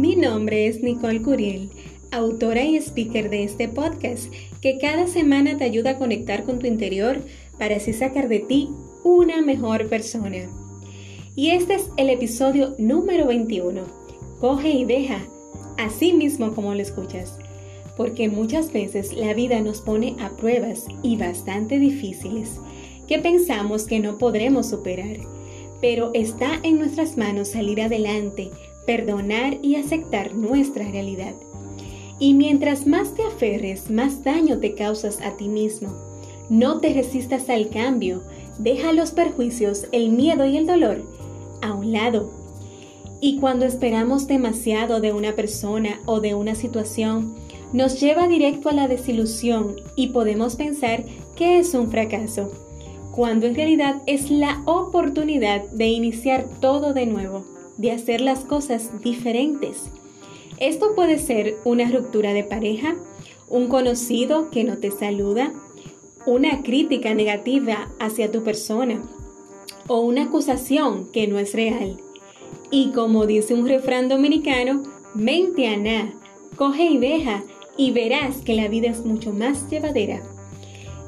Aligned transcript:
Mi 0.00 0.16
nombre 0.16 0.66
es 0.66 0.82
Nicole 0.82 1.20
Curiel, 1.20 1.68
autora 2.10 2.64
y 2.64 2.76
speaker 2.76 3.28
de 3.28 3.44
este 3.44 3.68
podcast 3.68 4.32
que 4.62 4.78
cada 4.78 5.06
semana 5.06 5.58
te 5.58 5.64
ayuda 5.64 5.90
a 5.90 5.98
conectar 5.98 6.44
con 6.44 6.58
tu 6.58 6.66
interior 6.66 7.18
para 7.58 7.76
así 7.76 7.92
sacar 7.92 8.28
de 8.28 8.38
ti 8.38 8.70
una 9.04 9.42
mejor 9.42 9.88
persona. 9.90 10.48
Y 11.36 11.50
este 11.50 11.74
es 11.74 11.90
el 11.98 12.08
episodio 12.08 12.74
número 12.78 13.26
21. 13.26 13.82
Coge 14.40 14.70
y 14.70 14.86
deja, 14.86 15.20
así 15.76 16.14
mismo 16.14 16.54
como 16.54 16.72
lo 16.72 16.80
escuchas, 16.80 17.36
porque 17.98 18.30
muchas 18.30 18.72
veces 18.72 19.12
la 19.12 19.34
vida 19.34 19.60
nos 19.60 19.82
pone 19.82 20.16
a 20.18 20.30
pruebas 20.30 20.86
y 21.02 21.16
bastante 21.16 21.78
difíciles 21.78 22.52
que 23.06 23.18
pensamos 23.18 23.84
que 23.84 24.00
no 24.00 24.16
podremos 24.16 24.70
superar, 24.70 25.18
pero 25.82 26.10
está 26.14 26.58
en 26.62 26.78
nuestras 26.78 27.18
manos 27.18 27.48
salir 27.48 27.82
adelante 27.82 28.50
perdonar 28.86 29.58
y 29.62 29.76
aceptar 29.76 30.34
nuestra 30.34 30.88
realidad. 30.90 31.34
Y 32.18 32.34
mientras 32.34 32.86
más 32.86 33.14
te 33.14 33.22
aferres, 33.22 33.90
más 33.90 34.22
daño 34.22 34.58
te 34.58 34.74
causas 34.74 35.20
a 35.22 35.36
ti 35.36 35.48
mismo. 35.48 35.90
No 36.50 36.80
te 36.80 36.92
resistas 36.92 37.48
al 37.48 37.70
cambio, 37.70 38.22
deja 38.58 38.92
los 38.92 39.12
perjuicios, 39.12 39.86
el 39.92 40.10
miedo 40.10 40.44
y 40.44 40.56
el 40.56 40.66
dolor 40.66 41.02
a 41.62 41.72
un 41.72 41.92
lado. 41.92 42.30
Y 43.20 43.38
cuando 43.38 43.64
esperamos 43.64 44.26
demasiado 44.26 45.00
de 45.00 45.12
una 45.12 45.34
persona 45.34 46.00
o 46.06 46.20
de 46.20 46.34
una 46.34 46.54
situación, 46.54 47.34
nos 47.72 48.00
lleva 48.00 48.26
directo 48.26 48.68
a 48.68 48.72
la 48.72 48.88
desilusión 48.88 49.76
y 49.94 50.08
podemos 50.08 50.56
pensar 50.56 51.04
que 51.36 51.58
es 51.58 51.72
un 51.74 51.90
fracaso, 51.90 52.50
cuando 53.12 53.46
en 53.46 53.54
realidad 53.54 54.02
es 54.06 54.30
la 54.30 54.62
oportunidad 54.66 55.62
de 55.70 55.86
iniciar 55.86 56.48
todo 56.60 56.92
de 56.92 57.06
nuevo 57.06 57.59
de 57.80 57.92
hacer 57.92 58.20
las 58.20 58.40
cosas 58.40 58.90
diferentes. 59.02 59.90
Esto 60.58 60.94
puede 60.94 61.18
ser 61.18 61.56
una 61.64 61.90
ruptura 61.90 62.34
de 62.34 62.44
pareja, 62.44 62.96
un 63.48 63.68
conocido 63.68 64.50
que 64.50 64.64
no 64.64 64.76
te 64.78 64.90
saluda, 64.90 65.54
una 66.26 66.62
crítica 66.62 67.14
negativa 67.14 67.88
hacia 67.98 68.30
tu 68.30 68.42
persona 68.42 69.00
o 69.88 70.00
una 70.00 70.24
acusación 70.24 71.10
que 71.10 71.26
no 71.26 71.38
es 71.38 71.54
real. 71.54 71.96
Y 72.70 72.90
como 72.90 73.26
dice 73.26 73.54
un 73.54 73.66
refrán 73.66 74.10
dominicano, 74.10 74.82
mente 75.14 75.66
a 75.66 75.78
nada, 75.78 76.12
coge 76.56 76.84
y 76.84 76.98
deja 76.98 77.42
y 77.78 77.92
verás 77.92 78.42
que 78.42 78.54
la 78.54 78.68
vida 78.68 78.88
es 78.88 79.06
mucho 79.06 79.32
más 79.32 79.70
llevadera. 79.70 80.22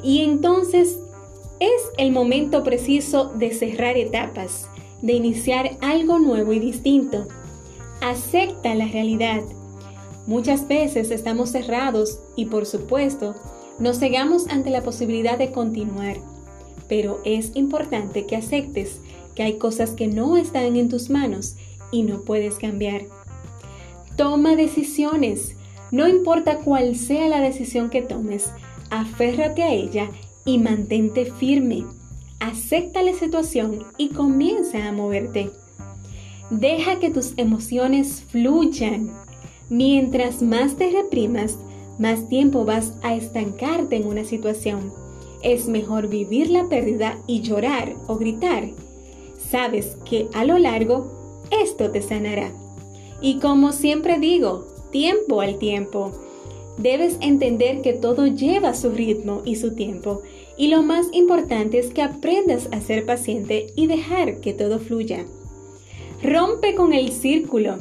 Y 0.02 0.22
entonces 0.22 0.98
es 1.60 1.82
el 1.98 2.10
momento 2.10 2.64
preciso 2.64 3.26
de 3.36 3.52
cerrar 3.52 3.98
etapas, 3.98 4.68
de 5.02 5.12
iniciar 5.12 5.76
algo 5.80 6.18
nuevo 6.18 6.52
y 6.52 6.60
distinto. 6.60 7.26
Acepta 8.00 8.74
la 8.74 8.86
realidad. 8.86 9.42
Muchas 10.26 10.66
veces 10.68 11.10
estamos 11.10 11.50
cerrados 11.50 12.20
y 12.36 12.46
por 12.46 12.64
supuesto 12.66 13.34
nos 13.78 13.98
cegamos 13.98 14.46
ante 14.48 14.70
la 14.70 14.82
posibilidad 14.82 15.36
de 15.36 15.50
continuar, 15.50 16.16
pero 16.88 17.20
es 17.24 17.50
importante 17.54 18.26
que 18.26 18.36
aceptes 18.36 19.00
que 19.34 19.42
hay 19.42 19.54
cosas 19.54 19.90
que 19.90 20.06
no 20.06 20.36
están 20.36 20.76
en 20.76 20.88
tus 20.88 21.10
manos 21.10 21.56
y 21.90 22.02
no 22.02 22.20
puedes 22.20 22.56
cambiar. 22.56 23.02
Toma 24.16 24.54
decisiones, 24.56 25.56
no 25.90 26.06
importa 26.06 26.58
cuál 26.58 26.94
sea 26.96 27.28
la 27.28 27.40
decisión 27.40 27.90
que 27.90 28.02
tomes, 28.02 28.50
aférrate 28.90 29.62
a 29.62 29.72
ella 29.72 30.10
y 30.44 30.58
mantente 30.58 31.24
firme 31.24 31.84
acepta 32.42 33.02
la 33.02 33.14
situación 33.14 33.84
y 33.96 34.08
comienza 34.08 34.88
a 34.88 34.92
moverte. 34.92 35.50
Deja 36.50 36.98
que 36.98 37.10
tus 37.10 37.34
emociones 37.36 38.24
fluyan. 38.28 39.12
Mientras 39.70 40.42
más 40.42 40.76
te 40.76 40.90
reprimas, 40.90 41.56
más 41.98 42.28
tiempo 42.28 42.64
vas 42.64 42.94
a 43.02 43.14
estancarte 43.14 43.96
en 43.96 44.06
una 44.06 44.24
situación. 44.24 44.92
Es 45.42 45.68
mejor 45.68 46.08
vivir 46.08 46.50
la 46.50 46.68
pérdida 46.68 47.18
y 47.26 47.42
llorar 47.42 47.94
o 48.08 48.16
gritar. 48.16 48.70
Sabes 49.50 49.96
que 50.04 50.28
a 50.34 50.44
lo 50.44 50.58
largo 50.58 51.46
esto 51.50 51.90
te 51.90 52.02
sanará. 52.02 52.50
Y 53.20 53.38
como 53.38 53.70
siempre 53.72 54.18
digo, 54.18 54.66
tiempo 54.90 55.40
al 55.40 55.58
tiempo. 55.58 56.10
Debes 56.76 57.18
entender 57.20 57.82
que 57.82 57.92
todo 57.92 58.26
lleva 58.26 58.74
su 58.74 58.90
ritmo 58.90 59.42
y 59.44 59.56
su 59.56 59.74
tiempo, 59.74 60.22
y 60.56 60.68
lo 60.68 60.82
más 60.82 61.06
importante 61.12 61.78
es 61.78 61.92
que 61.92 62.02
aprendas 62.02 62.68
a 62.72 62.80
ser 62.80 63.06
paciente 63.06 63.68
y 63.74 63.86
dejar 63.86 64.40
que 64.40 64.52
todo 64.52 64.78
fluya. 64.78 65.24
Rompe 66.22 66.74
con 66.74 66.92
el 66.92 67.10
círculo. 67.10 67.78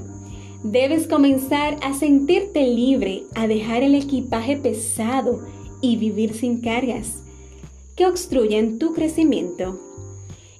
Debes 0.63 1.07
comenzar 1.07 1.77
a 1.81 1.93
sentirte 1.93 2.65
libre, 2.67 3.23
a 3.35 3.47
dejar 3.47 3.83
el 3.83 3.95
equipaje 3.95 4.57
pesado 4.57 5.41
y 5.81 5.97
vivir 5.97 6.33
sin 6.33 6.61
cargas 6.61 7.21
que 7.95 8.05
obstruyen 8.05 8.79
tu 8.79 8.93
crecimiento. 8.93 9.79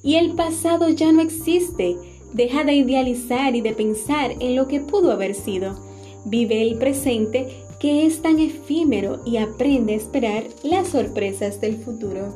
Y 0.04 0.16
el 0.16 0.34
pasado 0.34 0.90
ya 0.90 1.12
no 1.12 1.22
existe. 1.22 1.96
Deja 2.34 2.64
de 2.64 2.74
idealizar 2.74 3.56
y 3.56 3.62
de 3.62 3.74
pensar 3.74 4.36
en 4.40 4.56
lo 4.56 4.68
que 4.68 4.80
pudo 4.80 5.12
haber 5.12 5.36
sido. 5.36 5.80
Vive 6.26 6.62
el 6.62 6.78
presente 6.78 7.64
que 7.82 8.06
es 8.06 8.22
tan 8.22 8.38
efímero 8.38 9.22
y 9.26 9.38
aprende 9.38 9.94
a 9.94 9.98
esperar 9.98 10.44
las 10.62 10.90
sorpresas 10.90 11.60
del 11.60 11.78
futuro. 11.78 12.32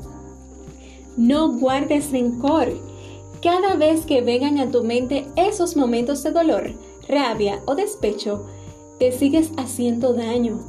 No 1.17 1.59
guardes 1.59 2.11
rencor. 2.11 2.73
Cada 3.43 3.75
vez 3.75 4.07
que 4.07 4.21
vengan 4.21 4.57
a 4.57 4.71
tu 4.71 4.83
mente 4.83 5.27
esos 5.35 5.77
momentos 5.77 6.23
de 6.23 6.31
dolor, 6.31 6.73
rabia 7.07 7.61
o 7.67 7.75
despecho, 7.75 8.47
te 8.97 9.11
sigues 9.11 9.51
haciendo 9.55 10.13
daño. 10.13 10.61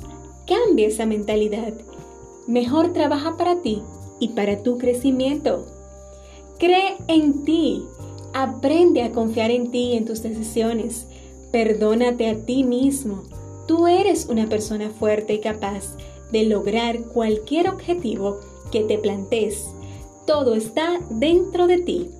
Cambia 0.47 0.88
esa 0.88 1.06
mentalidad. 1.06 1.72
Mejor 2.47 2.92
trabaja 2.92 3.38
para 3.38 3.62
ti 3.62 3.82
y 4.20 4.28
para 4.28 4.62
tu 4.62 4.76
crecimiento. 4.76 5.65
Cree 6.59 6.98
en 7.09 7.44
ti. 7.44 7.82
Aprende 8.34 9.04
a 9.04 9.12
confiar 9.12 9.50
en 9.50 9.70
ti 9.70 9.92
y 9.92 9.97
en 9.97 10.04
tus 10.04 10.22
decisiones. 10.22 11.06
Perdónate 11.50 12.28
a 12.28 12.36
ti 12.44 12.62
mismo. 12.62 13.22
Tú 13.66 13.87
eres 13.87 14.27
una 14.27 14.49
persona 14.49 14.91
fuerte 14.91 15.34
y 15.34 15.41
capaz 15.41 15.97
de 16.31 16.44
lograr 16.44 17.00
cualquier 17.03 17.69
objetivo 17.69 18.41
que 18.71 18.84
te 18.84 18.99
plantees. 18.99 19.66
Todo 20.27 20.54
está 20.54 21.00
dentro 21.10 21.66
de 21.66 21.78
ti. 21.78 22.10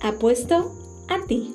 Apuesto 0.00 0.72
a 1.08 1.24
ti. 1.26 1.54